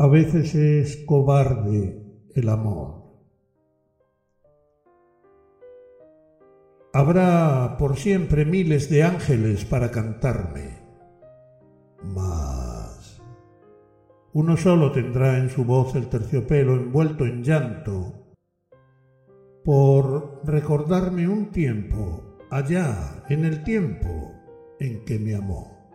[0.00, 2.02] A veces es cobarde
[2.34, 3.02] el amor.
[6.94, 10.78] Habrá por siempre miles de ángeles para cantarme,
[12.02, 13.20] mas
[14.32, 18.32] uno solo tendrá en su voz el terciopelo envuelto en llanto
[19.62, 24.32] por recordarme un tiempo allá en el tiempo
[24.78, 25.92] en que me amó.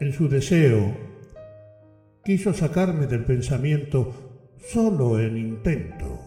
[0.00, 1.09] En su deseo
[2.24, 4.12] quiso sacarme del pensamiento
[4.58, 6.18] solo en intento.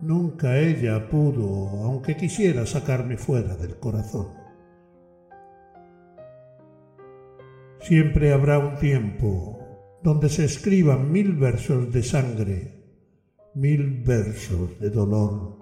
[0.00, 4.28] Nunca ella pudo, aunque quisiera, sacarme fuera del corazón.
[7.80, 9.58] Siempre habrá un tiempo
[10.02, 12.84] donde se escriban mil versos de sangre,
[13.54, 15.58] mil versos de dolor,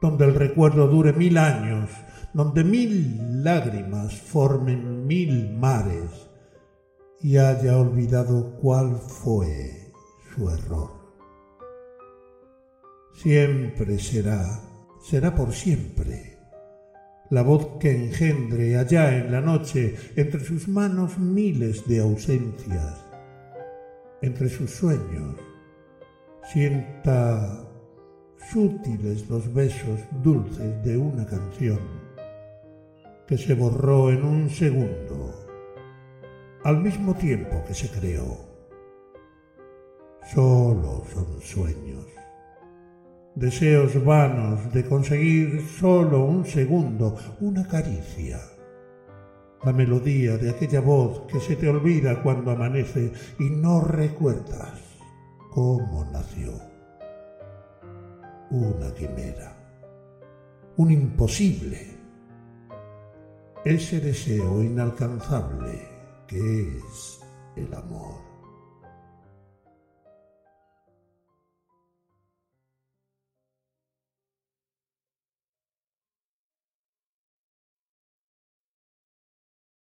[0.00, 1.90] donde el recuerdo dure mil años,
[2.32, 6.23] donde mil lágrimas formen mil mares,
[7.20, 9.92] y haya olvidado cuál fue
[10.34, 10.90] su error.
[13.14, 14.60] Siempre será,
[15.02, 16.38] será por siempre,
[17.30, 23.04] la voz que engendre allá en la noche entre sus manos miles de ausencias,
[24.20, 25.36] entre sus sueños,
[26.52, 27.64] sienta
[28.52, 31.80] sutiles los besos dulces de una canción
[33.26, 35.43] que se borró en un segundo
[36.64, 38.38] al mismo tiempo que se creó.
[40.34, 42.06] Solo son sueños,
[43.34, 48.40] deseos vanos de conseguir solo un segundo, una caricia,
[49.62, 54.80] la melodía de aquella voz que se te olvida cuando amanece y no recuerdas
[55.50, 56.52] cómo nació.
[58.50, 59.54] Una quimera,
[60.78, 61.88] un imposible,
[63.66, 65.93] ese deseo inalcanzable
[66.26, 67.20] que es
[67.56, 68.33] el amor.